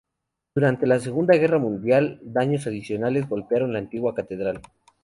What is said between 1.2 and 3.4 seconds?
Guerra Mundial, daños adicionales